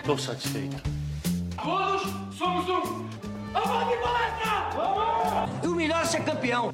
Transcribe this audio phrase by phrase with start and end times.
[0.00, 0.76] Estou satisfeito.
[1.62, 2.02] Todos
[2.36, 3.06] somos um.
[3.52, 4.70] Vamos de palestra!
[4.74, 5.64] Vamos!
[5.64, 6.72] E o melhor é ser campeão.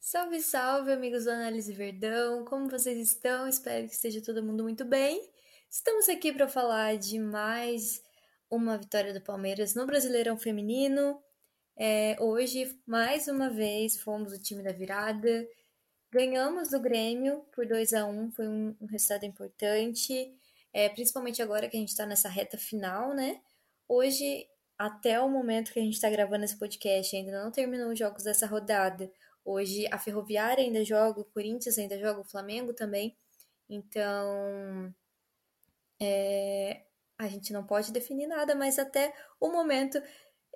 [0.00, 2.44] Salve, salve, amigos do Análise Verdão!
[2.44, 3.46] Como vocês estão?
[3.46, 5.22] Espero que esteja todo mundo muito bem.
[5.70, 8.02] Estamos aqui para falar de mais
[8.50, 11.22] uma vitória do Palmeiras no Brasileirão Feminino.
[11.78, 15.46] É, hoje, mais uma vez, fomos o time da virada.
[16.16, 20.34] Ganhamos do Grêmio por 2 a 1 foi um, um resultado importante,
[20.72, 23.42] é, principalmente agora que a gente está nessa reta final, né?
[23.86, 24.48] Hoje,
[24.78, 28.22] até o momento que a gente está gravando esse podcast, ainda não terminou os jogos
[28.24, 29.12] dessa rodada.
[29.44, 33.14] Hoje a Ferroviária ainda joga, o Corinthians ainda joga, o Flamengo também.
[33.68, 34.94] Então,
[36.00, 36.86] é,
[37.18, 40.02] a gente não pode definir nada, mas até o momento,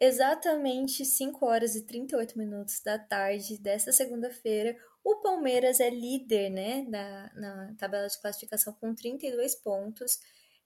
[0.01, 6.87] exatamente 5 horas e 38 minutos da tarde desta segunda-feira, o Palmeiras é líder né,
[6.89, 10.19] na, na tabela de classificação com 32 pontos.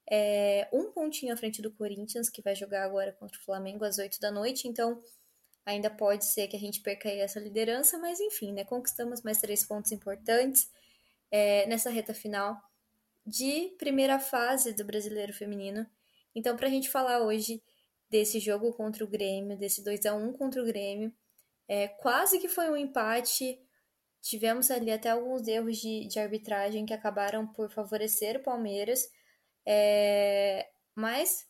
[0.09, 3.99] É, um pontinho à frente do Corinthians, que vai jogar agora contra o Flamengo às
[3.99, 4.69] 8 da noite.
[4.69, 5.03] Então,
[5.67, 9.39] ainda pode ser que a gente perca aí essa liderança, mas enfim, né, conquistamos mais
[9.39, 10.71] três pontos importantes
[11.31, 12.61] é, nessa reta final
[13.27, 15.87] de primeira fase do Brasileiro Feminino.
[16.35, 17.63] Então, para a gente falar hoje
[18.11, 21.13] desse jogo contra o Grêmio, desse 2 a 1 contra o Grêmio,
[21.69, 23.59] é, quase que foi um empate.
[24.21, 29.09] Tivemos ali até alguns erros de, de arbitragem que acabaram por favorecer o Palmeiras,
[29.67, 31.47] é, mas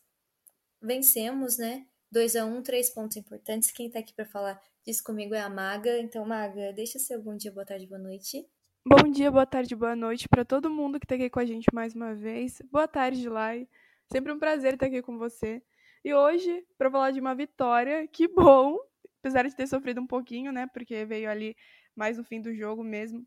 [0.81, 1.85] vencemos, né?
[2.11, 3.71] 2 a 1 três pontos importantes.
[3.71, 5.99] Quem tá aqui para falar disso comigo é a Maga.
[5.99, 8.45] Então, Maga, deixa seu bom dia, boa tarde, boa noite.
[8.87, 11.65] Bom dia, boa tarde, boa noite para todo mundo que está aqui com a gente
[11.73, 12.61] mais uma vez.
[12.71, 13.67] Boa tarde, Lai.
[14.11, 15.61] Sempre um prazer estar aqui com você.
[16.05, 18.77] E hoje, para falar de uma vitória, que bom,
[19.19, 20.67] apesar de ter sofrido um pouquinho, né?
[20.67, 21.55] Porque veio ali
[21.95, 23.25] mais no fim do jogo mesmo.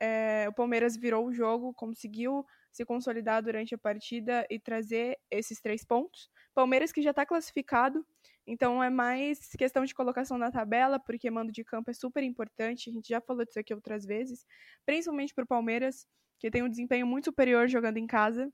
[0.00, 2.42] É, o Palmeiras virou o jogo, conseguiu
[2.72, 6.30] se consolidar durante a partida e trazer esses três pontos.
[6.54, 8.06] Palmeiras que já está classificado,
[8.46, 12.88] então é mais questão de colocação na tabela, porque mando de campo é super importante.
[12.88, 14.46] A gente já falou disso aqui outras vezes,
[14.86, 16.06] principalmente para o Palmeiras,
[16.38, 18.50] que tem um desempenho muito superior jogando em casa.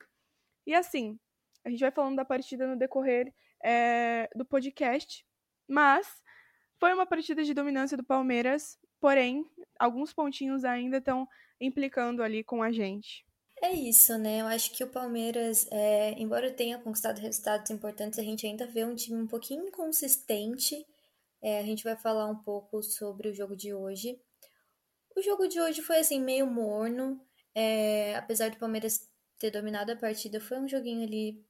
[0.66, 1.16] E assim,
[1.64, 3.32] a gente vai falando da partida no decorrer
[3.62, 5.24] é, do podcast,
[5.68, 6.06] mas
[6.78, 9.44] foi uma partida de dominância do Palmeiras, porém,
[9.78, 11.28] alguns pontinhos ainda estão
[11.60, 13.24] implicando ali com a gente.
[13.62, 14.40] É isso, né?
[14.40, 18.84] Eu acho que o Palmeiras, é, embora tenha conquistado resultados importantes, a gente ainda vê
[18.84, 20.86] um time um pouquinho inconsistente.
[21.42, 24.18] É, a gente vai falar um pouco sobre o jogo de hoje.
[25.14, 27.20] O jogo de hoje foi assim, meio morno.
[27.54, 29.06] É, apesar do Palmeiras
[29.38, 31.44] ter dominado a partida, foi um joguinho ali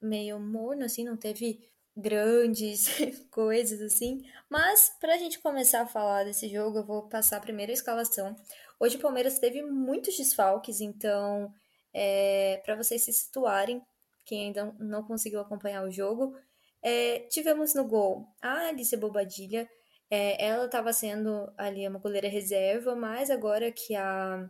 [0.00, 1.60] meio morno, assim, não teve
[1.96, 2.86] grandes
[3.30, 4.22] coisas assim.
[4.48, 8.36] Mas para a gente começar a falar desse jogo, eu vou passar a primeira escalação.
[8.80, 11.52] Hoje o Palmeiras teve muitos desfalques, então,
[11.92, 13.82] é, para vocês se situarem,
[14.24, 16.36] quem ainda não conseguiu acompanhar o jogo,
[16.82, 19.68] é, tivemos no gol a Alice Bobadilha.
[20.10, 24.48] É, ela estava sendo ali uma goleira reserva, mas agora que a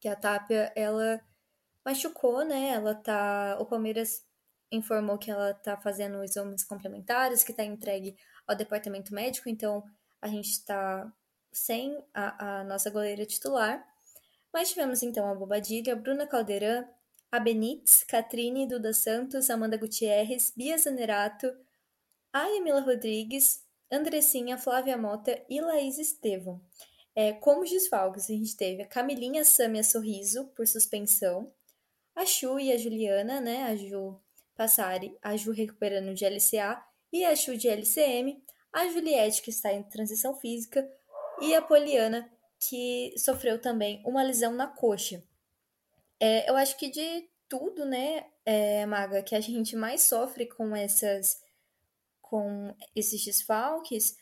[0.00, 1.20] que a Tapia ela
[1.84, 2.70] machucou, né?
[2.70, 4.24] Ela tá, o Palmeiras
[4.72, 8.16] informou que ela tá fazendo exames complementares, que tá entregue
[8.46, 9.84] ao departamento médico, então
[10.20, 11.12] a gente está
[11.52, 13.86] sem a, a nossa goleira titular.
[14.52, 16.88] Mas tivemos então a Bobadilha, Bruna Caldeirão,
[17.30, 21.54] a Benítez, Catrine, Duda Santos, Amanda Gutierrez, Bia Zanerato,
[22.32, 26.60] a Emila Rodrigues, Andressinha, Flávia Mota e Laís Estevam.
[27.14, 31.52] É, como desfalques, a gente teve a Camilinha Samia Sorriso, por suspensão,
[32.14, 34.18] a Chu e a Juliana, né, a Ju
[34.56, 36.82] Passari, a Ju recuperando de LCA
[37.12, 38.42] e a Chu de LCM,
[38.72, 40.88] a Juliette, que está em transição física,
[41.40, 45.22] e a Poliana, que sofreu também uma lesão na coxa.
[46.20, 50.74] É, eu acho que de tudo, né, é, Maga, que a gente mais sofre com
[50.74, 51.42] essas
[52.20, 54.16] com esses desfalques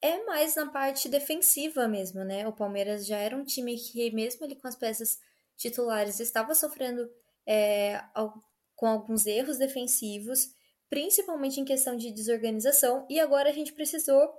[0.00, 2.48] é mais na parte defensiva mesmo, né?
[2.48, 5.20] O Palmeiras já era um time que, mesmo ali com as peças
[5.58, 7.10] titulares, estava sofrendo
[7.46, 8.02] é,
[8.80, 10.54] com alguns erros defensivos,
[10.88, 14.32] principalmente em questão de desorganização, e agora a gente precisou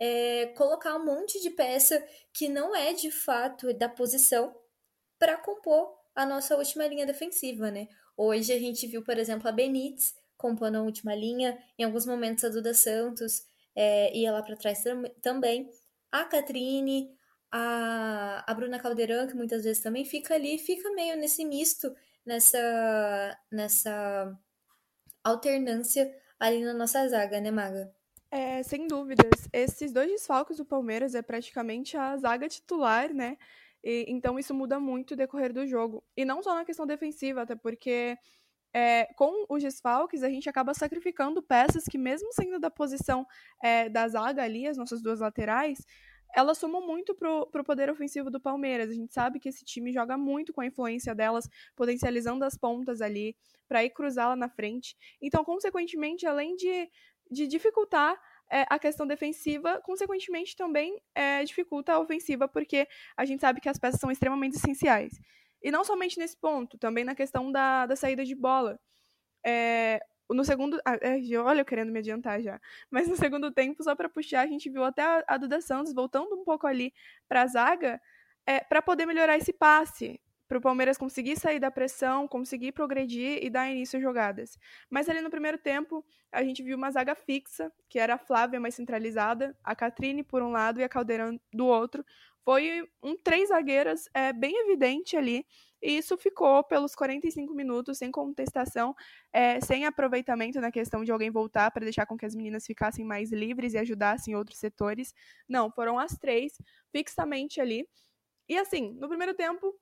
[0.00, 2.02] é, colocar um monte de peça
[2.32, 4.56] que não é de fato da posição
[5.18, 7.86] para compor a nossa última linha defensiva, né?
[8.16, 12.44] Hoje a gente viu, por exemplo, a Benítez compondo a última linha, em alguns momentos
[12.44, 13.42] a Duda Santos
[13.76, 15.68] é, ia lá para trás tam também,
[16.10, 17.10] a Catrine,
[17.50, 23.38] a, a Bruna Caldeirão, que muitas vezes também fica ali, fica meio nesse misto, nessa,
[23.50, 24.38] nessa
[25.24, 27.92] alternância ali na nossa zaga, né, Maga?
[28.30, 29.48] É, sem dúvidas.
[29.52, 33.36] Esses dois desfalques do Palmeiras é praticamente a zaga titular, né?
[33.84, 36.02] E, então isso muda muito o decorrer do jogo.
[36.16, 38.16] E não só na questão defensiva, até porque
[38.74, 43.26] é, com os desfalques, a gente acaba sacrificando peças que, mesmo sendo da posição
[43.62, 45.84] é, da zaga ali, as nossas duas laterais,
[46.34, 48.90] elas somam muito pro, pro poder ofensivo do Palmeiras.
[48.90, 53.00] A gente sabe que esse time joga muito com a influência delas, potencializando as pontas
[53.00, 53.36] ali,
[53.68, 54.96] para ir cruzá-la na frente.
[55.20, 56.90] Então, consequentemente, além de,
[57.30, 58.20] de dificultar
[58.50, 62.86] é, a questão defensiva, consequentemente também é, dificulta a ofensiva, porque
[63.16, 65.18] a gente sabe que as peças são extremamente essenciais.
[65.62, 68.78] E não somente nesse ponto, também na questão da, da saída de bola.
[69.44, 70.00] É,
[70.34, 70.80] no segundo.
[70.86, 72.60] É, olha, eu querendo me adiantar já.
[72.90, 75.92] Mas no segundo tempo, só para puxar, a gente viu até a, a Duda Santos
[75.92, 76.92] voltando um pouco ali
[77.28, 78.00] para a zaga
[78.46, 80.20] é, para poder melhorar esse passe
[80.52, 84.58] para o Palmeiras conseguir sair da pressão, conseguir progredir e dar início às jogadas.
[84.90, 88.60] Mas ali no primeiro tempo, a gente viu uma zaga fixa, que era a Flávia
[88.60, 92.04] mais centralizada, a Catrine por um lado e a Caldeirão do outro.
[92.44, 95.46] Foi um três zagueiras é, bem evidente ali,
[95.82, 98.94] e isso ficou pelos 45 minutos, sem contestação,
[99.32, 103.04] é, sem aproveitamento na questão de alguém voltar para deixar com que as meninas ficassem
[103.04, 105.12] mais livres e ajudassem outros setores.
[105.48, 106.52] Não, foram as três,
[106.92, 107.88] fixamente ali.
[108.48, 109.74] E assim, no primeiro tempo,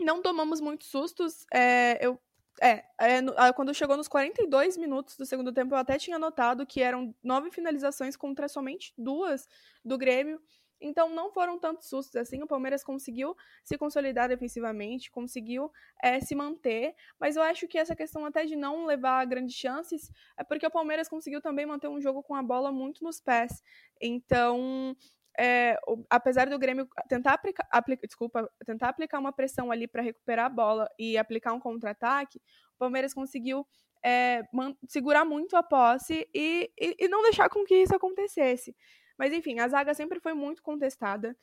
[0.00, 1.46] não tomamos muitos sustos.
[1.52, 2.20] É, eu,
[2.60, 6.82] é, é, quando chegou nos 42 minutos do segundo tempo, eu até tinha notado que
[6.82, 9.48] eram nove finalizações contra somente duas
[9.84, 10.40] do Grêmio.
[10.82, 12.42] Então não foram tantos sustos assim.
[12.42, 15.70] O Palmeiras conseguiu se consolidar defensivamente, conseguiu
[16.02, 16.94] é, se manter.
[17.18, 20.70] Mas eu acho que essa questão até de não levar grandes chances é porque o
[20.70, 23.62] Palmeiras conseguiu também manter um jogo com a bola muito nos pés.
[24.00, 24.96] Então
[25.38, 25.78] é,
[26.10, 30.50] apesar do Grêmio tentar aplicar, aplica, desculpa, tentar aplicar uma pressão ali para recuperar a
[30.50, 32.38] bola e aplicar um contra-ataque,
[32.74, 33.66] o Palmeiras conseguiu
[34.04, 34.42] é,
[34.88, 38.74] segurar muito a posse e, e, e, não deixar com que isso acontecesse.
[39.18, 41.36] Mas enfim, a zaga sempre foi muito contestada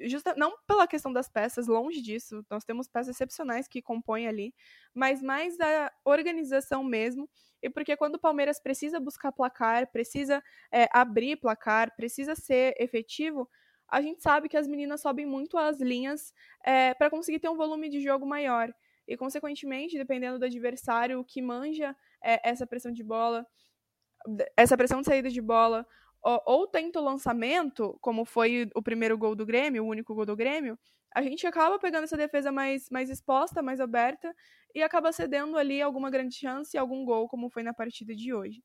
[0.00, 4.54] justa, não pela questão das peças, longe disso, nós temos peças excepcionais que compõem ali,
[4.94, 7.28] mas mais da organização mesmo,
[7.62, 10.42] e porque quando o Palmeiras precisa buscar placar, precisa
[10.72, 13.48] é, abrir placar, precisa ser efetivo,
[13.88, 16.32] a gente sabe que as meninas sobem muito as linhas
[16.64, 18.70] é, para conseguir ter um volume de jogo maior.
[19.06, 23.46] E, consequentemente, dependendo do adversário que manja é, essa pressão de bola,
[24.54, 25.86] essa pressão de saída de bola,
[26.22, 30.26] ou, ou tenta o lançamento, como foi o primeiro gol do Grêmio, o único gol
[30.26, 30.78] do Grêmio,
[31.14, 34.34] a gente acaba pegando essa defesa mais, mais exposta, mais aberta,
[34.74, 38.32] e acaba cedendo ali alguma grande chance e algum gol, como foi na partida de
[38.32, 38.62] hoje.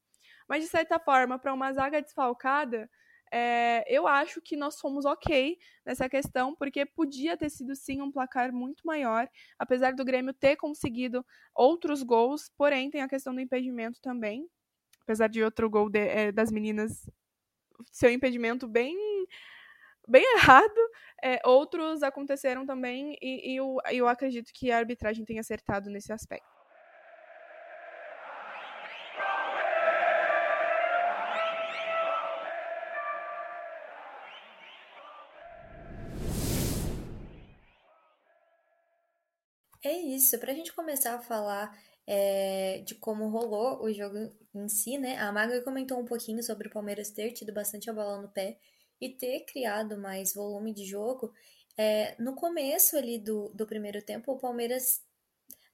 [0.48, 2.90] Mas, de certa forma, para uma zaga desfalcada,
[3.32, 8.12] é, eu acho que nós fomos ok nessa questão, porque podia ter sido sim um
[8.12, 9.28] placar muito maior,
[9.58, 11.26] apesar do Grêmio ter conseguido
[11.56, 14.48] outros gols, porém tem a questão do impedimento também.
[15.02, 17.10] Apesar de outro gol de, é, das meninas
[17.92, 18.96] seu impedimento bem
[20.08, 20.90] bem errado.
[21.24, 26.12] É, outros aconteceram também e, e eu, eu acredito que a arbitragem tenha acertado nesse
[26.12, 26.54] aspecto.
[39.86, 44.18] É isso, para a gente começar a falar é, de como rolou o jogo
[44.54, 45.18] em si, né?
[45.18, 48.58] A Maga comentou um pouquinho sobre o Palmeiras ter tido bastante a bola no pé
[49.00, 51.34] e ter criado mais volume de jogo.
[51.78, 55.02] É, no começo ali do, do primeiro tempo, o Palmeiras.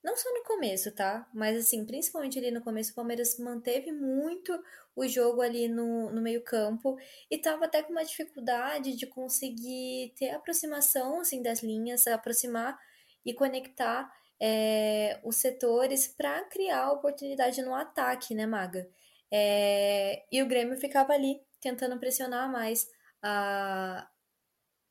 [0.02, 1.30] Não só no começo, tá?
[1.34, 4.58] Mas assim, principalmente ali no começo, o Palmeiras manteve muito
[4.96, 6.98] o jogo ali no, no meio-campo
[7.30, 12.80] e tava até com uma dificuldade de conseguir ter aproximação assim, das linhas, aproximar
[13.26, 14.10] e conectar
[14.42, 18.90] é, os setores para criar oportunidade no ataque, né, Maga?
[19.32, 22.90] É, e o Grêmio ficava ali tentando pressionar mais
[23.22, 24.10] a,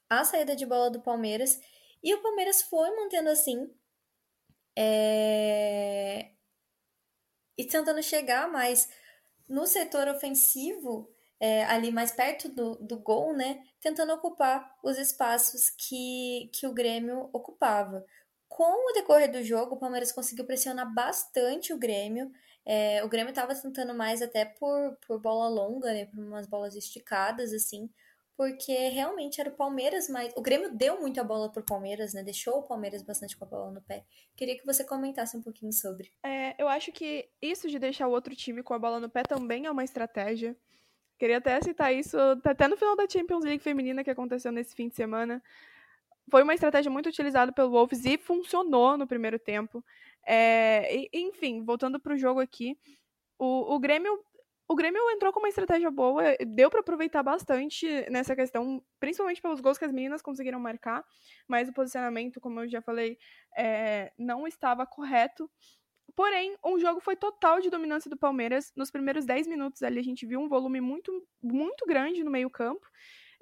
[0.08, 1.60] a saída de bola do Palmeiras.
[2.02, 3.72] E o Palmeiras foi mantendo assim.
[4.76, 6.30] É,
[7.56, 8.88] e tentando chegar mais
[9.48, 13.64] no setor ofensivo, é, ali mais perto do, do gol, né?
[13.80, 18.04] Tentando ocupar os espaços que, que o Grêmio ocupava.
[18.48, 22.30] Com o decorrer do jogo, o Palmeiras conseguiu pressionar bastante o Grêmio.
[22.64, 26.74] É, o Grêmio estava tentando mais até por, por bola longa, né, por umas bolas
[26.74, 27.88] esticadas, assim,
[28.36, 30.32] porque realmente era o Palmeiras mais.
[30.36, 32.22] O Grêmio deu muito a bola pro Palmeiras, né?
[32.22, 34.04] Deixou o Palmeiras bastante com a bola no pé.
[34.36, 36.12] Queria que você comentasse um pouquinho sobre.
[36.24, 39.24] É, eu acho que isso de deixar o outro time com a bola no pé
[39.24, 40.56] também é uma estratégia.
[41.18, 44.88] Queria até citar isso até no final da Champions League feminina que aconteceu nesse fim
[44.88, 45.42] de semana
[46.30, 49.84] foi uma estratégia muito utilizada pelo Wolves e funcionou no primeiro tempo.
[50.26, 52.76] É, e, enfim, voltando para o jogo aqui,
[53.38, 54.18] o, o Grêmio
[54.70, 59.60] o Grêmio entrou com uma estratégia boa, deu para aproveitar bastante nessa questão, principalmente pelos
[59.60, 61.02] gols que as meninas conseguiram marcar,
[61.48, 63.16] mas o posicionamento, como eu já falei,
[63.56, 65.50] é, não estava correto.
[66.14, 68.70] Porém, um jogo foi total de dominância do Palmeiras.
[68.76, 72.86] Nos primeiros 10 minutos ali, a gente viu um volume muito, muito grande no meio-campo.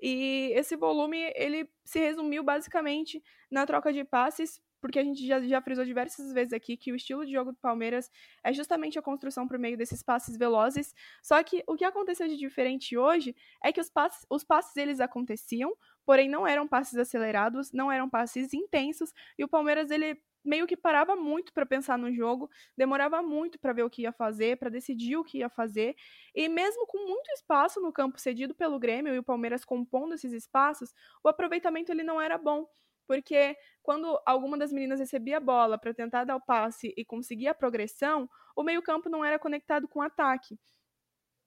[0.01, 5.41] E esse volume, ele se resumiu basicamente na troca de passes, porque a gente já,
[5.41, 8.11] já frisou diversas vezes aqui que o estilo de jogo do Palmeiras
[8.45, 10.95] é justamente a construção por meio desses passes velozes.
[11.23, 13.35] Só que o que aconteceu de diferente hoje
[13.65, 15.75] é que os passes, os passes eles aconteciam,
[16.05, 20.77] porém não eram passes acelerados, não eram passes intensos, e o Palmeiras ele meio que
[20.77, 24.71] parava muito para pensar no jogo, demorava muito para ver o que ia fazer, para
[24.71, 25.95] decidir o que ia fazer.
[26.35, 30.33] E mesmo com muito espaço no campo cedido pelo Grêmio e o Palmeiras compondo esses
[30.33, 32.67] espaços, o aproveitamento ele não era bom.
[33.07, 37.49] Porque quando alguma das meninas recebia a bola para tentar dar o passe e conseguir
[37.49, 40.59] a progressão, o meio-campo não era conectado com o ataque.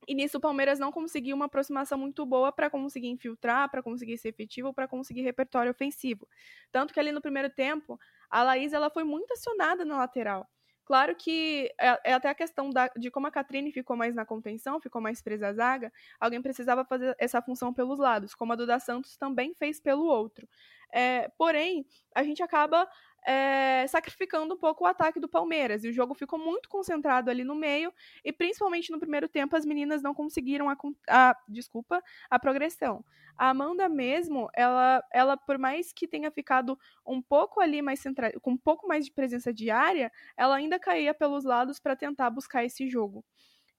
[0.09, 4.17] E nisso o Palmeiras não conseguiu uma aproximação muito boa para conseguir infiltrar, para conseguir
[4.17, 6.27] ser efetivo, para conseguir repertório ofensivo.
[6.71, 10.49] Tanto que ali no primeiro tempo, a Laís ela foi muito acionada na lateral.
[10.83, 14.25] Claro que é, é até a questão da, de como a Catrine ficou mais na
[14.25, 18.55] contenção, ficou mais presa à zaga, alguém precisava fazer essa função pelos lados, como a
[18.55, 20.49] Duda Santos também fez pelo outro.
[20.91, 21.85] É, porém,
[22.15, 22.89] a gente acaba
[23.25, 25.83] é, sacrificando um pouco o ataque do Palmeiras.
[25.83, 29.65] E o jogo ficou muito concentrado ali no meio, e principalmente no primeiro tempo as
[29.65, 33.03] meninas não conseguiram a, a desculpa, a progressão.
[33.38, 38.38] A Amanda mesmo, ela, ela por mais que tenha ficado um pouco ali mais centrada,
[38.41, 42.65] com um pouco mais de presença diária, ela ainda caía pelos lados para tentar buscar
[42.65, 43.23] esse jogo.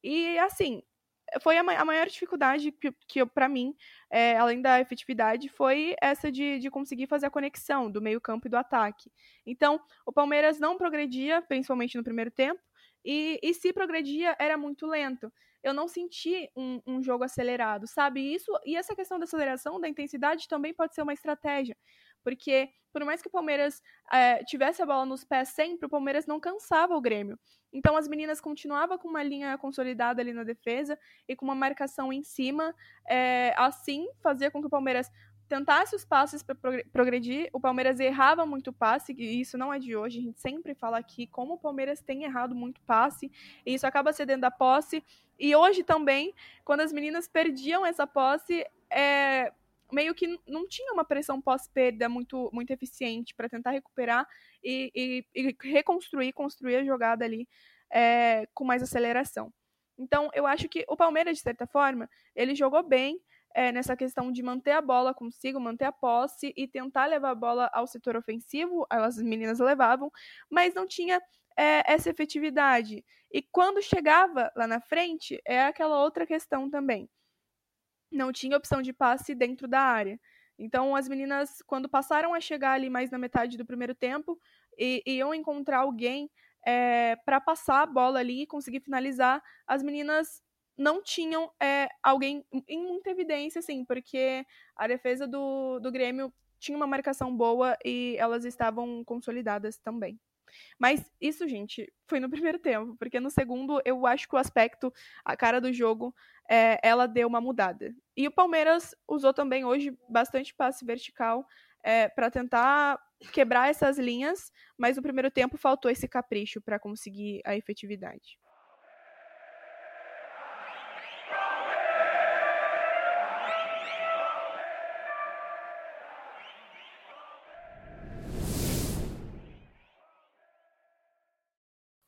[0.02, 0.82] E assim,
[1.40, 3.74] foi a, a maior dificuldade que, que para mim,
[4.10, 8.50] é, além da efetividade, foi essa de, de conseguir fazer a conexão do meio-campo e
[8.50, 9.10] do ataque.
[9.46, 12.60] Então, o Palmeiras não progredia, principalmente no primeiro tempo,
[13.04, 15.32] e, e se progredia, era muito lento.
[15.62, 18.20] Eu não senti um, um jogo acelerado, sabe?
[18.34, 21.76] Isso e essa questão da aceleração, da intensidade, também pode ser uma estratégia
[22.22, 26.26] porque por mais que o Palmeiras é, tivesse a bola nos pés sempre, o Palmeiras
[26.26, 27.38] não cansava o Grêmio.
[27.72, 30.98] Então as meninas continuavam com uma linha consolidada ali na defesa
[31.28, 32.74] e com uma marcação em cima.
[33.08, 35.08] É, assim, fazia com que o Palmeiras
[35.48, 36.56] tentasse os passes para
[36.92, 37.50] progredir.
[37.52, 40.18] O Palmeiras errava muito passe, e isso não é de hoje.
[40.18, 43.30] A gente sempre fala aqui como o Palmeiras tem errado muito passe,
[43.66, 45.02] e isso acaba cedendo a posse.
[45.38, 46.32] E hoje também,
[46.64, 49.52] quando as meninas perdiam essa posse, é,
[49.92, 54.26] meio que não tinha uma pressão pós-perda muito, muito eficiente para tentar recuperar
[54.62, 57.48] e, e, e, reconstruir, construir a jogada ali
[57.92, 59.52] é, com mais aceleração.
[59.98, 63.20] Então, eu acho que o Palmeiras, de certa forma, ele jogou bem
[63.54, 67.34] é, nessa questão de manter a bola consigo, manter a posse e tentar levar a
[67.34, 68.86] bola ao setor ofensivo.
[68.88, 70.10] As meninas levavam,
[70.50, 71.20] mas não tinha
[71.56, 73.04] é, essa efetividade.
[73.32, 77.08] E quando chegava lá na frente, é aquela outra questão também
[78.10, 80.20] não tinha opção de passe dentro da área.
[80.58, 84.38] Então, as meninas, quando passaram a chegar ali mais na metade do primeiro tempo,
[84.78, 86.30] e, iam encontrar alguém
[86.66, 90.42] é, para passar a bola ali e conseguir finalizar, as meninas
[90.76, 94.44] não tinham é, alguém em muita evidência, assim, porque
[94.76, 100.18] a defesa do, do Grêmio tinha uma marcação boa e elas estavam consolidadas também.
[100.78, 104.92] Mas isso, gente, foi no primeiro tempo, porque no segundo eu acho que o aspecto,
[105.24, 106.14] a cara do jogo,
[106.48, 107.94] é, ela deu uma mudada.
[108.16, 111.46] E o Palmeiras usou também hoje bastante passe vertical
[111.82, 112.98] é, para tentar
[113.32, 118.38] quebrar essas linhas, mas no primeiro tempo faltou esse capricho para conseguir a efetividade.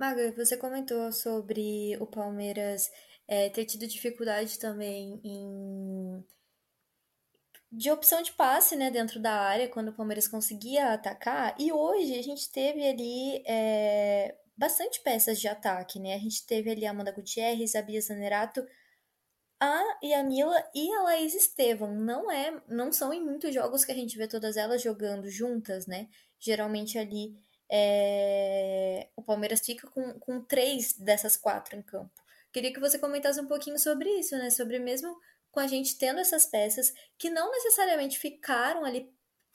[0.03, 2.91] Maga, você comentou sobre o Palmeiras
[3.29, 6.25] é, ter tido dificuldade também em
[7.71, 11.55] de opção de passe, né, dentro da área, quando o Palmeiras conseguia atacar.
[11.57, 16.15] E hoje a gente teve ali é, bastante peças de ataque, né?
[16.15, 18.67] A gente teve ali a Amanda Gutierrez, a Bia Zanerato,
[19.61, 21.95] a Yamila e a Laís Estevam.
[21.95, 25.87] Não é, não são em muitos jogos que a gente vê todas elas jogando juntas,
[25.87, 26.09] né?
[26.41, 27.37] Geralmente ali
[27.75, 29.09] é...
[29.17, 32.13] o Palmeiras fica com, com três dessas quatro em campo.
[32.53, 34.51] Queria que você comentasse um pouquinho sobre isso, né?
[34.51, 35.19] Sobre mesmo
[35.51, 39.11] com a gente tendo essas peças que não necessariamente ficaram ali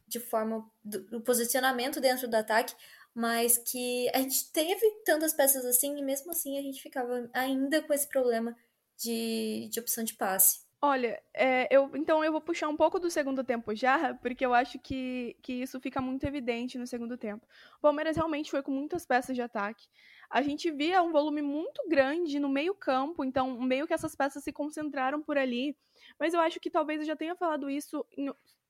[0.07, 2.73] de forma do, do posicionamento dentro do ataque,
[3.13, 7.81] mas que a gente teve tantas peças assim e mesmo assim a gente ficava ainda
[7.83, 8.55] com esse problema
[8.97, 10.66] de, de opção de passe.
[10.79, 14.53] Olha, é, eu, então eu vou puxar um pouco do segundo tempo já, porque eu
[14.53, 17.47] acho que, que isso fica muito evidente no segundo tempo.
[17.79, 19.87] O Palmeiras realmente foi com muitas peças de ataque.
[20.29, 24.53] a gente via um volume muito grande no meio-campo, então meio que essas peças se
[24.53, 25.75] concentraram por ali.
[26.19, 28.05] Mas eu acho que talvez eu já tenha falado isso,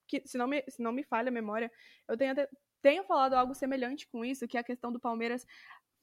[0.07, 1.69] que, se, não me, se não me falha a memória,
[2.07, 2.33] eu tenha,
[2.81, 5.45] tenha falado algo semelhante com isso, que é a questão do Palmeiras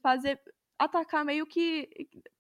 [0.03, 0.39] fazer
[0.79, 1.89] atacar meio que.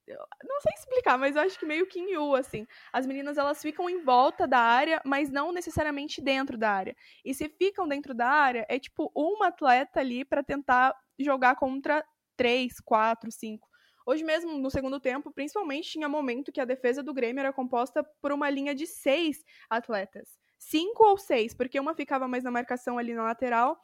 [0.07, 2.67] Não sei explicar, mas eu acho que meio que em U, assim.
[2.93, 6.97] As meninas elas ficam em volta da área, mas não necessariamente dentro da área.
[7.25, 12.05] E se ficam dentro da área, é tipo uma atleta ali para tentar jogar contra
[12.37, 13.69] três, quatro, cinco.
[14.07, 18.05] Hoje mesmo, no segundo tempo, principalmente, tinha momento que a defesa do Grêmio era composta
[18.21, 20.38] por uma linha de seis atletas.
[20.59, 23.79] Cinco ou seis, porque uma ficava mais na marcação ali na lateral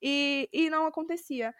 [0.00, 1.54] e, e não acontecia.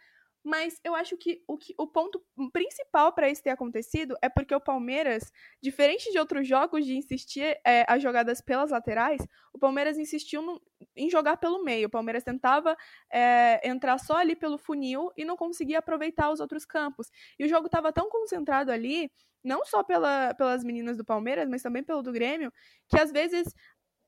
[0.45, 4.55] Mas eu acho que o, que, o ponto principal para isso ter acontecido é porque
[4.55, 5.31] o Palmeiras,
[5.63, 9.21] diferente de outros jogos de insistir é, as jogadas pelas laterais,
[9.53, 10.63] o Palmeiras insistiu no,
[10.97, 11.89] em jogar pelo meio.
[11.89, 12.77] O Palmeiras tentava
[13.13, 17.11] é, entrar só ali pelo funil e não conseguia aproveitar os outros campos.
[17.39, 19.11] E o jogo estava tão concentrado ali,
[19.43, 22.53] não só pela, pelas meninas do Palmeiras, mas também pelo do Grêmio,
[22.89, 23.55] que às vezes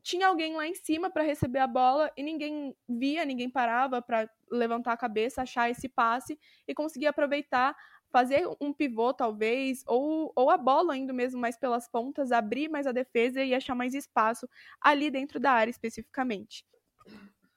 [0.02, 4.28] tinha alguém lá em cima para receber a bola e ninguém via, ninguém parava para
[4.50, 7.76] levantar a cabeça, achar esse passe e conseguir aproveitar,
[8.11, 12.87] fazer um pivô talvez, ou, ou a bola indo mesmo mais pelas pontas, abrir mais
[12.87, 14.49] a defesa e achar mais espaço
[14.80, 16.64] ali dentro da área especificamente.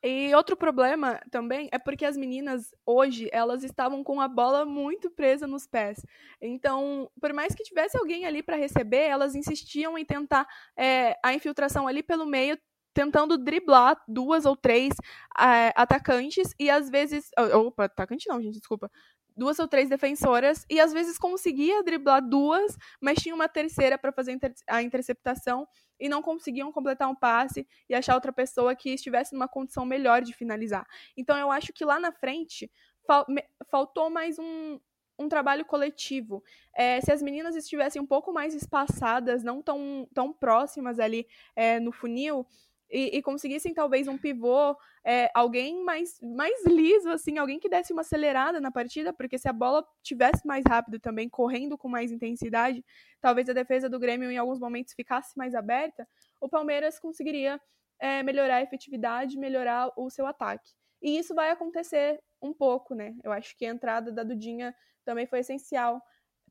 [0.03, 5.09] E outro problema também é porque as meninas hoje, elas estavam com a bola muito
[5.09, 6.05] presa nos pés.
[6.41, 10.45] Então, por mais que tivesse alguém ali para receber, elas insistiam em tentar
[10.77, 12.57] é, a infiltração ali pelo meio,
[12.93, 14.93] tentando driblar duas ou três
[15.39, 17.29] é, atacantes e às vezes.
[17.53, 18.91] Opa, atacante não, gente, desculpa
[19.35, 24.11] duas ou três defensoras e às vezes conseguia driblar duas, mas tinha uma terceira para
[24.11, 24.37] fazer
[24.67, 25.67] a interceptação
[25.99, 30.21] e não conseguiam completar um passe e achar outra pessoa que estivesse numa condição melhor
[30.21, 30.85] de finalizar.
[31.15, 32.71] Então eu acho que lá na frente
[33.05, 33.25] fal
[33.69, 34.79] faltou mais um,
[35.17, 36.43] um trabalho coletivo.
[36.75, 41.79] É, se as meninas estivessem um pouco mais espaçadas, não tão, tão próximas ali é,
[41.79, 42.45] no funil,
[42.93, 47.91] e, e conseguissem talvez um pivô, é, alguém mais, mais liso, assim, alguém que desse
[47.91, 52.11] uma acelerada na partida, porque se a bola tivesse mais rápido também, correndo com mais
[52.11, 52.85] intensidade,
[53.19, 56.07] talvez a defesa do Grêmio em alguns momentos ficasse mais aberta,
[56.39, 57.59] o Palmeiras conseguiria
[57.99, 60.69] é, melhorar a efetividade, melhorar o seu ataque.
[61.01, 63.15] E isso vai acontecer um pouco, né?
[63.23, 65.99] Eu acho que a entrada da Dudinha também foi essencial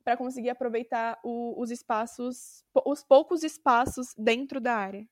[0.03, 5.07] para conseguir aproveitar o, os espaços, os poucos espaços dentro da área.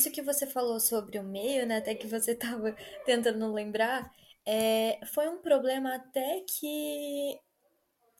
[0.00, 1.76] Isso que você falou sobre o meio, né?
[1.76, 4.10] Até que você estava tentando lembrar,
[4.46, 7.38] é, foi um problema até que.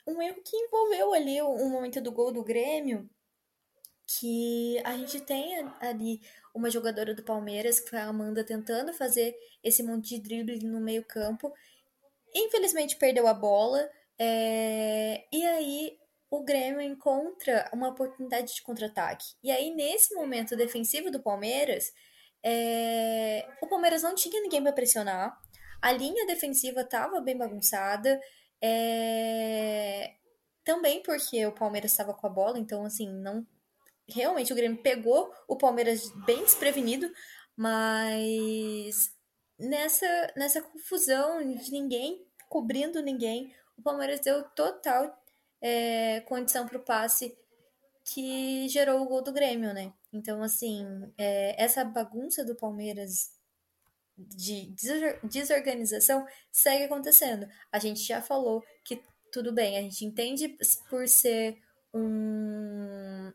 [0.07, 3.09] Um erro que envolveu ali o, o momento do gol do Grêmio,
[4.07, 6.21] que a gente tem ali
[6.55, 10.81] uma jogadora do Palmeiras, que foi a Amanda, tentando fazer esse monte de drible no
[10.81, 11.51] meio-campo.
[12.35, 13.88] Infelizmente perdeu a bola.
[14.19, 15.99] É, e aí
[16.31, 19.35] o Grêmio encontra uma oportunidade de contra-ataque.
[19.43, 21.93] E aí, nesse momento defensivo do Palmeiras,
[22.43, 23.47] é...
[23.61, 25.37] o Palmeiras não tinha ninguém para pressionar,
[25.83, 28.21] a linha defensiva estava bem bagunçada,
[28.62, 30.14] é...
[30.64, 33.45] também porque o Palmeiras estava com a bola, então, assim, não.
[34.09, 37.11] Realmente o Grêmio pegou o Palmeiras bem desprevenido,
[37.57, 39.12] mas
[39.59, 45.16] nessa, nessa confusão de ninguém cobrindo ninguém, o Palmeiras deu total
[45.61, 47.37] é, condição para o passe
[48.05, 49.92] que gerou o gol do Grêmio, né?
[50.12, 50.85] Então, assim,
[51.16, 53.33] é, essa bagunça do Palmeiras
[54.16, 54.75] de
[55.25, 57.49] desorganização segue acontecendo.
[57.73, 60.57] A gente já falou que tudo bem, a gente entende
[60.88, 61.59] por ser
[61.94, 63.33] um,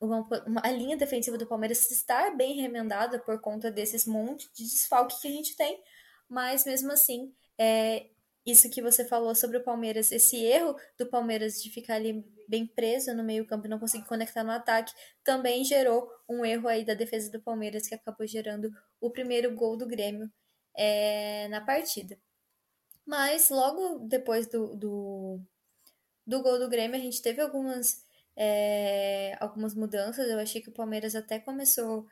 [0.00, 4.64] uma, uma, a linha defensiva do Palmeiras estar bem remendada por conta desses monte de
[4.64, 5.80] desfalque que a gente tem,
[6.28, 8.06] mas mesmo assim, é,
[8.46, 12.64] isso que você falou sobre o Palmeiras, esse erro do Palmeiras de ficar ali bem
[12.64, 16.94] preso no meio-campo e não conseguir conectar no ataque, também gerou um erro aí da
[16.94, 20.30] defesa do Palmeiras que acabou gerando o primeiro gol do Grêmio
[20.76, 22.16] é, na partida.
[23.04, 25.40] Mas logo depois do, do,
[26.26, 28.04] do gol do Grêmio, a gente teve algumas,
[28.36, 30.28] é, algumas mudanças.
[30.28, 32.06] Eu achei que o Palmeiras até começou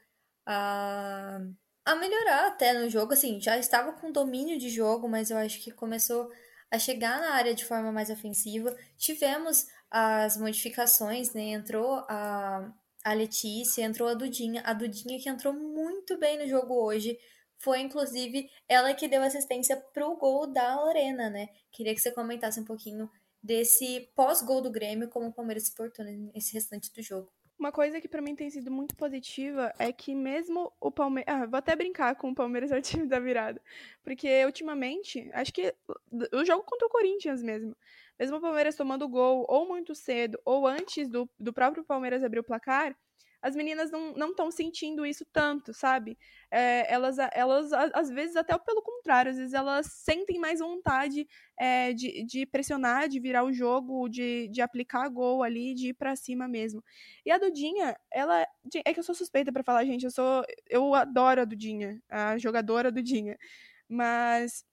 [0.46, 1.40] a
[1.84, 5.60] a melhorar até no jogo, assim, já estava com domínio de jogo, mas eu acho
[5.60, 6.30] que começou
[6.70, 8.74] a chegar na área de forma mais ofensiva.
[8.96, 11.50] Tivemos as modificações, né?
[11.52, 12.72] Entrou a,
[13.04, 17.18] a Letícia, entrou a Dudinha, a Dudinha que entrou muito bem no jogo hoje.
[17.58, 21.48] Foi inclusive ela que deu assistência pro gol da Lorena, né?
[21.70, 23.10] Queria que você comentasse um pouquinho
[23.42, 27.30] desse pós-gol do Grêmio, como o Palmeiras se portou nesse restante do jogo.
[27.58, 31.32] Uma coisa que para mim tem sido muito positiva é que mesmo o Palmeiras.
[31.32, 33.60] Ah, vou até brincar com o Palmeiras é time da virada.
[34.02, 35.74] Porque ultimamente, acho que
[36.32, 37.76] o jogo contra o Corinthians mesmo.
[38.18, 42.40] Mesmo o Palmeiras tomando gol ou muito cedo, ou antes do, do próprio Palmeiras abrir
[42.40, 42.96] o placar,
[43.44, 46.16] as meninas não estão sentindo isso tanto, sabe?
[46.50, 51.28] É, elas, elas, às vezes, até pelo contrário, às vezes elas sentem mais vontade
[51.58, 55.92] é, de, de pressionar, de virar o jogo, de, de aplicar gol ali, de ir
[55.92, 56.82] pra cima mesmo.
[57.22, 58.46] E a Dudinha, ela.
[58.82, 60.04] É que eu sou suspeita para falar, gente.
[60.06, 60.42] Eu sou.
[60.66, 63.36] Eu adoro a Dudinha, a jogadora Dudinha.
[63.86, 64.64] Mas.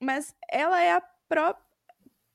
[0.00, 1.66] Mas ela é a própria.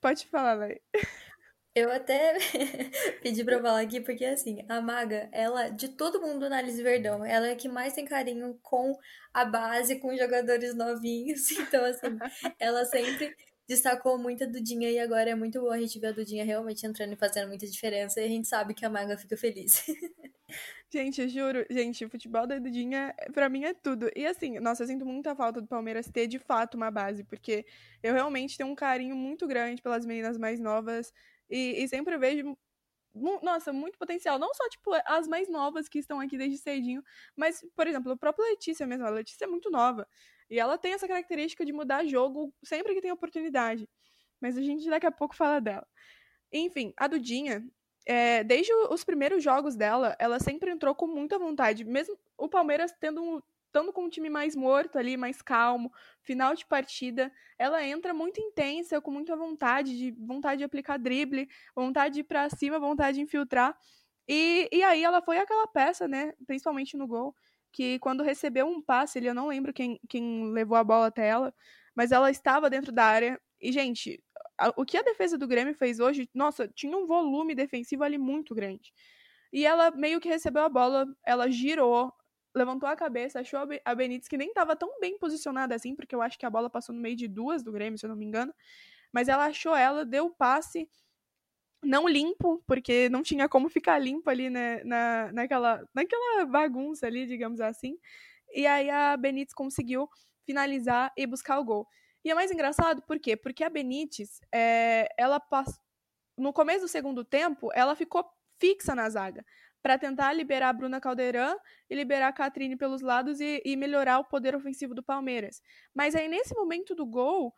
[0.02, 0.76] Pode falar, Lai.
[1.78, 2.36] Eu até
[3.22, 7.24] pedi pra falar aqui, porque assim, a Maga, ela, de todo mundo na Alice Verdão,
[7.24, 8.98] ela é a que mais tem carinho com
[9.32, 11.48] a base, com os jogadores novinhos.
[11.68, 12.18] Então, assim,
[12.58, 13.36] ela sempre
[13.68, 16.86] destacou muito a Dudinha e agora é muito bom a gente ver a Dudinha realmente
[16.86, 19.84] entrando e fazendo muita diferença e a gente sabe que a Maga fica feliz.
[20.90, 24.10] Gente, eu juro, gente, o futebol da Dudinha, pra mim, é tudo.
[24.16, 27.66] E assim, nossa, eu sinto muita falta do Palmeiras ter de fato uma base, porque
[28.02, 31.12] eu realmente tenho um carinho muito grande pelas meninas mais novas.
[31.50, 32.56] E, e sempre vejo
[33.42, 34.38] nossa, muito potencial.
[34.38, 37.02] Não só, tipo, as mais novas que estão aqui desde cedinho,
[37.36, 39.06] mas, por exemplo, a própria Letícia mesmo.
[39.06, 40.06] A Letícia é muito nova.
[40.50, 43.88] E ela tem essa característica de mudar jogo sempre que tem oportunidade.
[44.40, 45.86] Mas a gente daqui a pouco fala dela.
[46.52, 47.66] Enfim, a Dudinha,
[48.06, 51.84] é, desde os primeiros jogos dela, ela sempre entrou com muita vontade.
[51.84, 56.54] Mesmo o Palmeiras tendo um, estando com um time mais morto ali, mais calmo, final
[56.54, 62.14] de partida, ela entra muito intensa, com muita vontade, de vontade de aplicar drible, vontade
[62.14, 63.76] de ir pra cima, vontade de infiltrar.
[64.26, 67.34] E, e aí ela foi aquela peça, né, principalmente no gol,
[67.72, 71.28] que quando recebeu um passe, ele, eu não lembro quem, quem levou a bola até
[71.28, 71.54] ela,
[71.94, 73.40] mas ela estava dentro da área.
[73.60, 74.22] E, gente,
[74.58, 78.18] a, o que a defesa do Grêmio fez hoje, nossa, tinha um volume defensivo ali
[78.18, 78.92] muito grande.
[79.52, 82.12] E ela meio que recebeu a bola, ela girou,
[82.54, 86.22] levantou a cabeça, achou a Benítez, que nem estava tão bem posicionada assim, porque eu
[86.22, 88.24] acho que a bola passou no meio de duas do Grêmio, se eu não me
[88.24, 88.54] engano.
[89.12, 90.88] Mas ela achou ela, deu o passe,
[91.82, 97.26] não limpo, porque não tinha como ficar limpo ali né, na, naquela, naquela bagunça ali,
[97.26, 97.98] digamos assim.
[98.52, 100.08] E aí a Benítez conseguiu
[100.44, 101.86] finalizar e buscar o gol.
[102.24, 103.36] E é mais engraçado, por quê?
[103.36, 105.80] Porque a Benítez, é, ela passou.
[106.36, 108.24] No começo do segundo tempo, ela ficou
[108.60, 109.44] fixa na zaga
[109.82, 114.18] para tentar liberar a Bruna Caldeirão e liberar a Catrine pelos lados e, e, melhorar
[114.18, 115.62] o poder ofensivo do Palmeiras.
[115.94, 117.54] Mas aí, nesse momento do gol,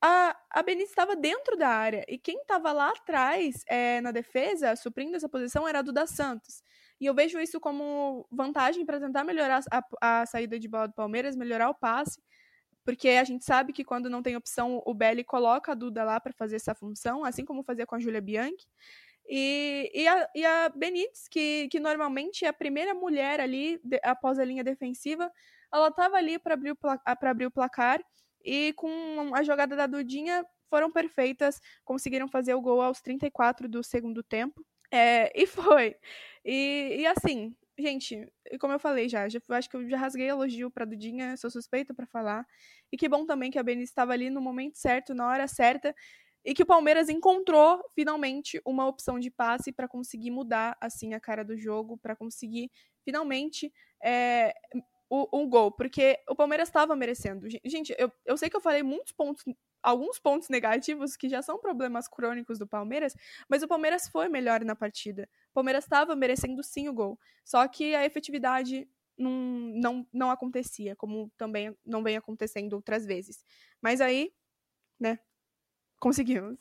[0.00, 4.76] a, a Benítez estava dentro da área e quem estava lá atrás é, na defesa,
[4.76, 6.62] suprindo essa posição, era a Duda Santos.
[7.00, 10.94] E eu vejo isso como vantagem para tentar melhorar a, a saída de bola do
[10.94, 12.20] Palmeiras, melhorar o passe,
[12.84, 16.18] porque a gente sabe que quando não tem opção, o Belli coloca a Duda lá
[16.18, 18.66] para fazer essa função, assim como fazia com a Júlia Bianchi.
[19.28, 24.00] E, e, a, e a Benítez, que, que normalmente é a primeira mulher ali de,
[24.02, 25.30] após a linha defensiva,
[25.72, 28.00] ela estava ali para abrir, abrir o placar
[28.42, 33.82] e com a jogada da Dudinha foram perfeitas, conseguiram fazer o gol aos 34 do
[33.82, 34.64] segundo tempo.
[34.90, 35.96] É, e foi.
[36.44, 38.26] E, e assim, gente,
[38.58, 41.92] como eu falei já, já acho que eu já rasguei elogio pra Dudinha, sou suspeita
[41.92, 42.46] para falar.
[42.90, 45.94] E que bom também que a Benítez estava ali no momento certo, na hora certa
[46.44, 51.20] e que o Palmeiras encontrou finalmente uma opção de passe para conseguir mudar assim a
[51.20, 52.70] cara do jogo, para conseguir
[53.04, 53.72] finalmente
[54.02, 54.54] é,
[55.10, 57.48] o, um gol, porque o Palmeiras estava merecendo.
[57.64, 59.44] Gente, eu, eu sei que eu falei muitos pontos,
[59.82, 63.14] alguns pontos negativos que já são problemas crônicos do Palmeiras,
[63.48, 65.28] mas o Palmeiras foi melhor na partida.
[65.50, 69.32] O Palmeiras estava merecendo sim o gol, só que a efetividade não,
[69.74, 73.44] não, não acontecia, como também não vem acontecendo outras vezes.
[73.82, 74.32] Mas aí,
[75.00, 75.18] né,
[75.98, 76.58] Conseguimos.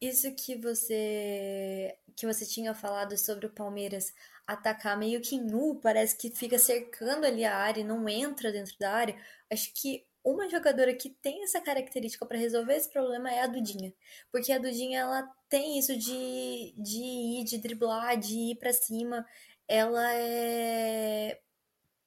[0.00, 4.12] Isso que você que você tinha falado sobre o Palmeiras
[4.46, 8.76] atacar meio que nu, parece que fica cercando ali a área e não entra dentro
[8.78, 9.16] da área.
[9.50, 13.92] Acho que uma jogadora que tem essa característica para resolver esse problema é a Dudinha.
[14.30, 19.26] Porque a Dudinha, ela tem isso de, de ir, de driblar, de ir para cima.
[19.68, 21.40] Ela é.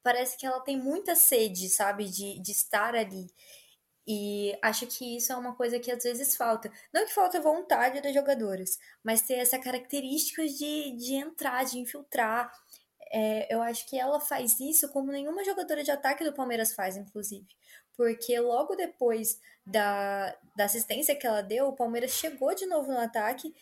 [0.04, 2.06] Parece que ela tem muita sede, sabe?
[2.06, 3.28] De, de estar ali.
[4.08, 6.72] E acho que isso é uma coisa que às vezes falta.
[6.94, 12.52] Não que falta vontade das jogadoras, mas ter essa característica de, de entrar, de infiltrar.
[13.12, 16.98] É, eu acho que ela faz isso como nenhuma jogadora de ataque do Palmeiras faz,
[16.98, 17.48] inclusive
[17.96, 23.00] porque logo depois da, da assistência que ela deu, o Palmeiras chegou de novo no
[23.00, 23.54] ataque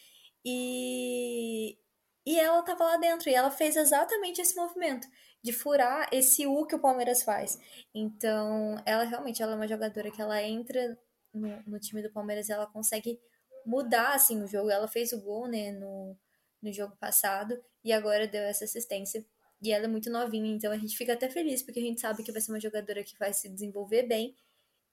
[0.46, 1.78] e,
[2.26, 5.08] e ela tava lá dentro e ela fez exatamente esse movimento
[5.44, 7.60] de furar esse U que o Palmeiras faz.
[7.94, 10.98] Então, ela realmente ela é uma jogadora que ela entra
[11.34, 13.20] no, no time do Palmeiras e ela consegue
[13.66, 14.70] mudar assim o jogo.
[14.70, 16.18] Ela fez o gol, né, no,
[16.62, 19.26] no jogo passado e agora deu essa assistência.
[19.64, 22.22] E ela é muito novinha, então a gente fica até feliz porque a gente sabe
[22.22, 24.36] que vai ser uma jogadora que vai se desenvolver bem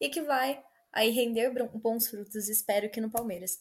[0.00, 3.60] e que vai aí render bons frutos, espero que no Palmeiras.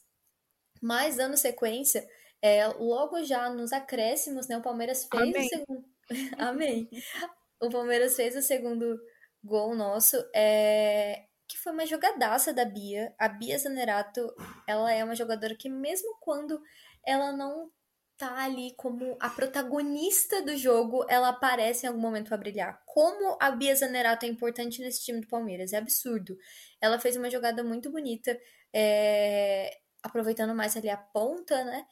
[0.82, 2.08] Mas dando sequência,
[2.41, 5.45] é, logo já nos acréscimos, né, o Palmeiras fez Amém.
[5.45, 5.86] o segundo
[6.38, 6.89] Amém.
[7.62, 9.00] O Palmeiras fez o segundo
[9.43, 11.26] gol nosso, é...
[11.48, 13.13] que foi uma jogadaça da Bia.
[13.17, 14.34] A Bia Zanerato,
[14.67, 16.62] ela é uma jogadora que mesmo quando
[17.06, 17.72] ela não
[18.19, 22.84] tá ali como a protagonista do jogo, ela aparece em algum momento para brilhar.
[22.86, 26.38] Como a Bia Zanerato é importante nesse time do Palmeiras, é absurdo.
[26.82, 28.38] Ela fez uma jogada muito bonita,
[28.73, 29.71] é...
[30.03, 31.86] aproveitando mais ali a ponta, né?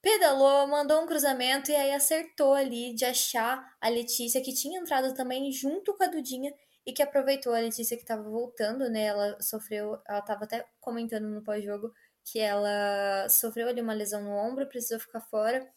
[0.00, 5.12] pedalou, mandou um cruzamento e aí acertou ali de achar a Letícia, que tinha entrado
[5.14, 6.52] também junto com a Dudinha
[6.86, 9.06] e que aproveitou a Letícia que estava voltando, né?
[9.06, 11.92] Ela sofreu, ela estava até comentando no pós-jogo
[12.30, 15.68] que ela sofreu ali uma lesão no ombro, precisou ficar fora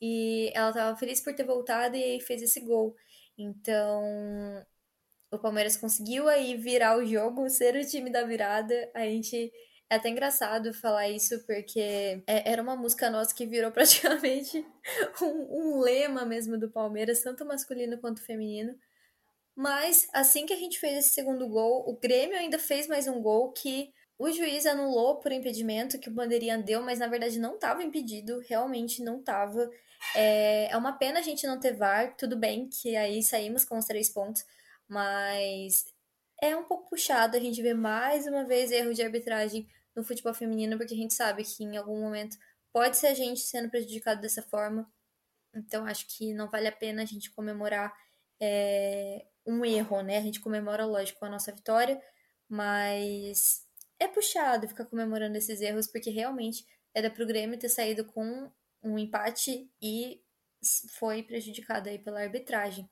[0.00, 2.94] e ela estava feliz por ter voltado e fez esse gol.
[3.38, 4.02] Então,
[5.30, 8.90] o Palmeiras conseguiu aí virar o jogo, ser o time da virada.
[8.94, 9.52] A gente
[9.88, 14.64] é até engraçado falar isso, porque é, era uma música nossa que virou praticamente
[15.22, 18.76] um, um lema mesmo do Palmeiras, tanto masculino quanto feminino.
[19.54, 23.22] Mas assim que a gente fez esse segundo gol, o Grêmio ainda fez mais um
[23.22, 27.54] gol que o juiz anulou por impedimento, que o Bandeirinha deu, mas na verdade não
[27.54, 29.70] estava impedido, realmente não estava.
[30.14, 33.76] É, é uma pena a gente não ter VAR, tudo bem que aí saímos com
[33.78, 34.44] os três pontos,
[34.88, 35.86] mas
[36.40, 40.34] é um pouco puxado a gente ver mais uma vez erro de arbitragem no futebol
[40.34, 42.36] feminino, porque a gente sabe que em algum momento
[42.72, 44.90] pode ser a gente sendo prejudicado dessa forma.
[45.54, 47.94] Então acho que não vale a pena a gente comemorar
[48.40, 50.18] é, um erro, né?
[50.18, 52.00] A gente comemora, lógico, a nossa vitória,
[52.48, 53.65] mas
[53.98, 58.50] é puxado ficar comemorando esses erros, porque realmente era pro Grêmio ter saído com
[58.82, 60.22] um empate e
[60.98, 62.88] foi prejudicado aí pela arbitragem.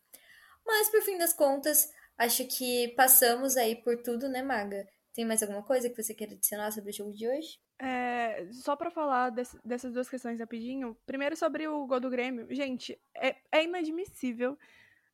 [0.65, 4.87] Mas por fim das contas, acho que passamos aí por tudo, né, Maga?
[5.13, 7.59] Tem mais alguma coisa que você quer adicionar sobre o jogo de hoje?
[7.79, 10.97] É, só para falar desse, dessas duas questões rapidinho.
[11.07, 12.47] Primeiro sobre o gol do Grêmio.
[12.51, 14.59] Gente, é, é inadmissível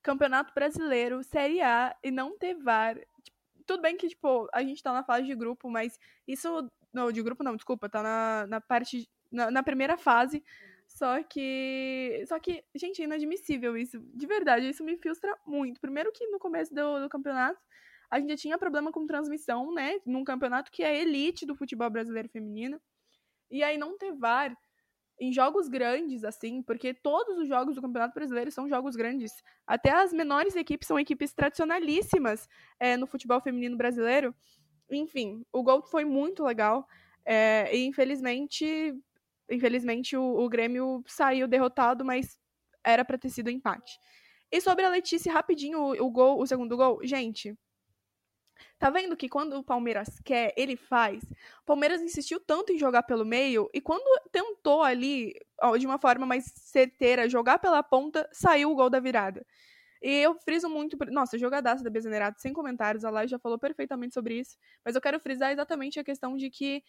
[0.03, 2.97] Campeonato Brasileiro, Série A e não ter VAR.
[3.23, 3.39] Tipo,
[3.71, 6.69] tudo bem que, tipo, a gente tá na fase de grupo, mas isso.
[6.93, 9.09] Não, de grupo não, desculpa, tá na, na parte.
[9.31, 10.43] Na, na primeira fase.
[10.89, 12.25] Só que.
[12.27, 14.01] Só que, gente, é inadmissível isso.
[14.13, 15.81] De verdade, isso me frustra muito.
[15.81, 17.61] Primeiro que no começo do, do campeonato
[18.11, 20.01] a gente já tinha problema com transmissão, né?
[20.05, 22.81] Num campeonato que é elite do futebol brasileiro feminino.
[23.49, 24.57] E aí não ter VAR
[25.21, 29.33] em jogos grandes, assim, porque todos os jogos do Campeonato Brasileiro são jogos grandes.
[29.67, 34.35] Até as menores equipes são equipes tradicionalíssimas é, no futebol feminino brasileiro.
[34.91, 36.87] Enfim, o gol foi muito legal.
[37.25, 38.95] É, e infelizmente,
[39.51, 42.39] infelizmente o, o Grêmio saiu derrotado, mas
[42.83, 43.99] era para ter sido empate.
[44.51, 47.55] E sobre a Letícia, rapidinho, o, o gol, o segundo gol, gente,
[48.79, 51.23] Tá vendo que quando o Palmeiras quer, ele faz?
[51.63, 55.35] O Palmeiras insistiu tanto em jogar pelo meio e quando tentou ali,
[55.79, 59.45] de uma forma mais certeira, jogar pela ponta, saiu o gol da virada.
[60.03, 60.97] E eu friso muito.
[61.11, 64.57] Nossa, jogadaça da Bezenerato, sem comentários, a Lai já falou perfeitamente sobre isso.
[64.85, 66.83] Mas eu quero frisar exatamente a questão de que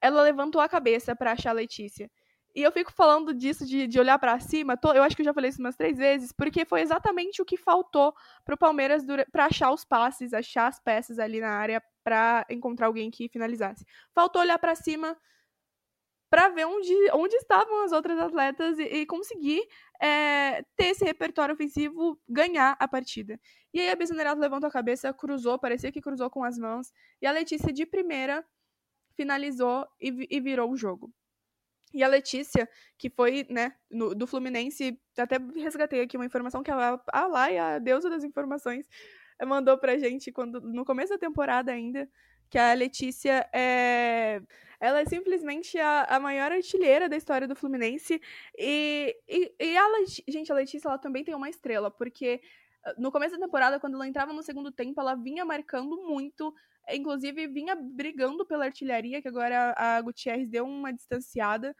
[0.00, 2.10] ela levantou a cabeça para achar a Letícia.
[2.56, 5.26] E eu fico falando disso, de, de olhar para cima, tô, eu acho que eu
[5.26, 8.14] já falei isso umas três vezes, porque foi exatamente o que faltou
[8.46, 13.10] pro Palmeiras para achar os passes, achar as peças ali na área para encontrar alguém
[13.10, 13.84] que finalizasse.
[14.14, 15.14] Faltou olhar para cima
[16.30, 19.62] para ver onde, onde estavam as outras atletas e, e conseguir
[20.00, 23.38] é, ter esse repertório ofensivo, ganhar a partida.
[23.74, 26.90] E aí a Bisonerato levantou a cabeça, cruzou, parecia que cruzou com as mãos,
[27.20, 28.42] e a Letícia de primeira
[29.14, 31.12] finalizou e, e virou o jogo.
[31.96, 36.70] E a Letícia, que foi, né, no, do Fluminense, até resgatei aqui uma informação que
[36.70, 38.86] a, a Lai, a deusa das informações,
[39.46, 42.06] mandou pra gente quando, no começo da temporada ainda,
[42.50, 44.42] que a Letícia é.
[44.78, 48.20] Ela é simplesmente a, a maior artilheira da história do Fluminense.
[48.58, 49.86] E, e, e a
[50.28, 52.42] gente, a Letícia ela também tem uma estrela, porque
[52.98, 56.54] no começo da temporada, quando ela entrava no segundo tempo, ela vinha marcando muito
[56.94, 61.74] inclusive vinha brigando pela artilharia, que agora a Gutierrez deu uma distanciada.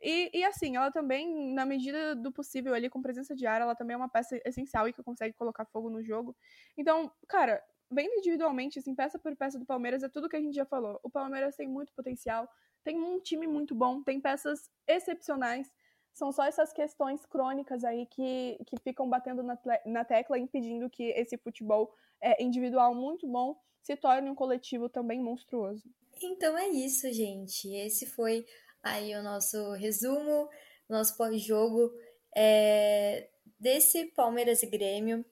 [0.00, 3.74] E, e, assim, ela também, na medida do possível ali, com presença de ar, ela
[3.74, 6.36] também é uma peça essencial e que consegue colocar fogo no jogo.
[6.76, 10.54] Então, cara, vendo individualmente, assim, peça por peça do Palmeiras, é tudo que a gente
[10.54, 11.00] já falou.
[11.02, 12.48] O Palmeiras tem muito potencial,
[12.84, 15.72] tem um time muito bom, tem peças excepcionais.
[16.16, 21.10] São só essas questões crônicas aí que, que ficam batendo na, na tecla, impedindo que
[21.10, 25.84] esse futebol é, individual muito bom se torne um coletivo também monstruoso.
[26.22, 27.68] Então é isso, gente.
[27.68, 28.46] Esse foi
[28.82, 30.48] aí o nosso resumo,
[30.88, 31.92] nosso pós-jogo
[32.34, 33.28] é,
[33.60, 35.22] desse Palmeiras e Grêmio,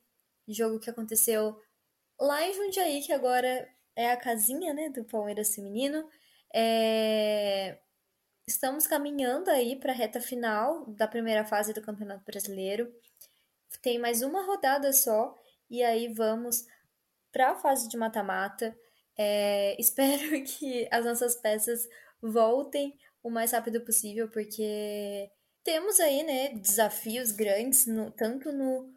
[0.46, 1.58] jogo que aconteceu
[2.20, 3.66] lá em Jundiaí, que agora
[3.96, 6.06] é a casinha né, do Palmeiras feminino.
[6.54, 7.78] É...
[8.46, 12.94] Estamos caminhando aí para a reta final da primeira fase do Campeonato Brasileiro.
[13.80, 15.34] Tem mais uma rodada só
[15.70, 16.66] e aí vamos
[17.32, 18.76] para a fase de mata-mata.
[19.16, 19.74] É...
[19.80, 21.88] Espero que as nossas peças
[22.20, 25.30] voltem o mais rápido possível, porque
[25.62, 28.92] temos aí, né, desafios grandes, no, tanto no,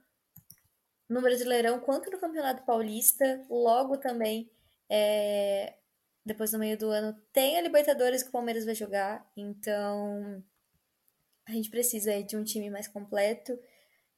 [1.07, 3.45] no Brasileirão quanto no Campeonato Paulista.
[3.49, 4.51] Logo também,
[4.89, 5.77] é,
[6.27, 9.27] depois no meio do ano, tem a Libertadores que o Palmeiras vai jogar.
[9.35, 10.43] Então,
[11.47, 13.57] a gente precisa de um time mais completo.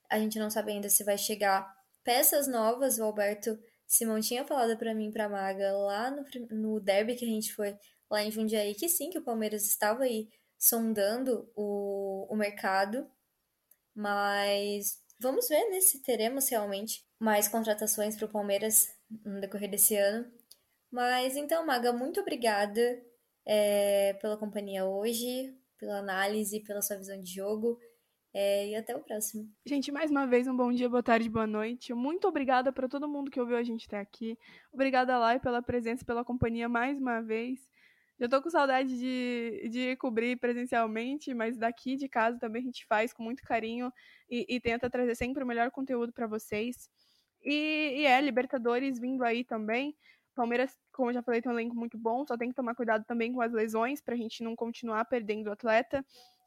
[0.09, 2.99] A gente não sabe ainda se vai chegar peças novas.
[2.99, 7.29] O Alberto Simão tinha falado para mim, para Maga, lá no, no derby que a
[7.29, 7.77] gente foi
[8.09, 13.09] lá em Jundiaí, que sim, que o Palmeiras estava aí sondando o, o mercado.
[13.95, 18.87] Mas Vamos ver né, se teremos realmente mais contratações para o Palmeiras
[19.25, 20.31] no decorrer desse ano.
[20.91, 22.81] Mas então, Maga, muito obrigada
[23.45, 27.79] é, pela companhia hoje, pela análise, pela sua visão de jogo.
[28.31, 29.49] É, e até o próximo.
[29.65, 31.93] Gente, mais uma vez, um bom dia, boa tarde, boa noite.
[31.95, 34.37] Muito obrigada para todo mundo que ouviu a gente até aqui.
[34.71, 37.59] Obrigada, Lai, pela presença, pela companhia mais uma vez.
[38.19, 42.85] Já tô com saudade de, de cobrir presencialmente, mas daqui de casa também a gente
[42.85, 43.91] faz com muito carinho
[44.29, 46.89] e, e tenta trazer sempre o melhor conteúdo para vocês.
[47.41, 49.95] E, e, é, Libertadores vindo aí também.
[50.35, 53.03] Palmeiras, como eu já falei, tem um elenco muito bom, só tem que tomar cuidado
[53.05, 56.05] também com as lesões para a gente não continuar perdendo o atleta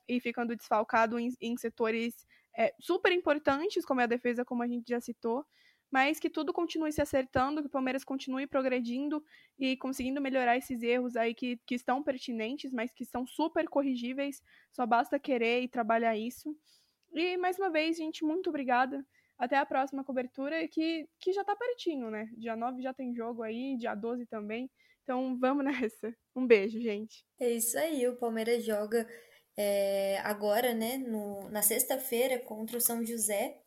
[0.09, 4.67] e ficando desfalcado em, em setores é, super importantes, como é a defesa, como a
[4.67, 5.45] gente já citou
[5.93, 9.23] mas que tudo continue se acertando, que o Palmeiras continue progredindo
[9.59, 14.43] e conseguindo melhorar esses erros aí que, que estão pertinentes, mas que são super corrigíveis,
[14.73, 16.57] só basta querer e trabalhar isso.
[17.13, 19.07] E mais uma vez, gente, muito obrigada.
[19.43, 22.29] Até a próxima cobertura, que, que já tá pertinho, né?
[22.39, 24.71] Dia 9 já tem jogo aí, dia 12 também.
[25.03, 26.15] Então vamos nessa.
[26.37, 27.27] Um beijo, gente.
[27.41, 29.05] É isso aí, o Palmeiras joga
[29.57, 33.59] é, agora, né, no, na sexta-feira contra o São José,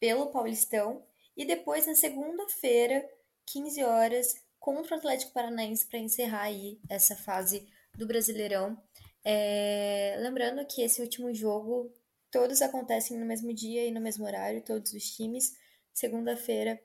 [0.00, 1.06] pelo Paulistão.
[1.36, 3.08] E depois, na segunda-feira,
[3.46, 8.76] 15 horas, contra o Atlético Paranaense para encerrar aí essa fase do Brasileirão.
[9.24, 10.16] É...
[10.18, 11.88] Lembrando que esse último jogo,
[12.30, 15.56] todos acontecem no mesmo dia e no mesmo horário, todos os times,
[15.92, 16.80] segunda-feira,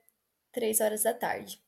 [0.52, 1.62] 3 horas da tarde.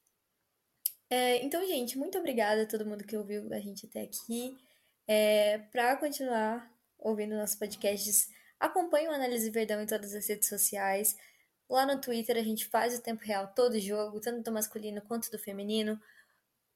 [1.11, 1.43] É...
[1.45, 4.57] Então, gente, muito obrigada a todo mundo que ouviu a gente até aqui.
[5.07, 5.59] É...
[5.71, 11.17] Para continuar ouvindo nossos podcasts, acompanhe o Análise Verdão em todas as redes sociais.
[11.69, 15.31] Lá no Twitter a gente faz o tempo real todo jogo, tanto do masculino quanto
[15.31, 16.01] do feminino.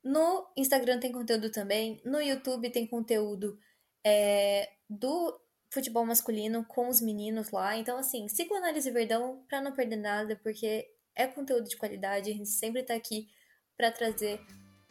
[0.04, 2.00] No Instagram tem conteúdo também.
[2.04, 3.58] No YouTube tem conteúdo
[4.04, 5.40] é, do
[5.72, 7.76] futebol masculino com os meninos lá.
[7.76, 12.30] Então, assim, siga o Análise Verdão pra não perder nada, porque é conteúdo de qualidade.
[12.30, 13.28] A gente sempre tá aqui
[13.76, 14.38] para trazer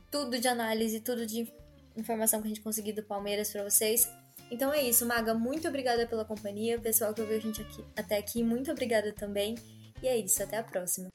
[0.09, 1.53] tudo de análise, tudo de
[1.95, 4.09] informação que a gente conseguir do Palmeiras para vocês.
[4.49, 5.35] Então é isso, Maga.
[5.35, 6.79] Muito obrigada pela companhia.
[6.79, 9.55] Pessoal que ouviu a gente aqui, até aqui, muito obrigada também.
[10.01, 11.09] E é isso, até a próxima.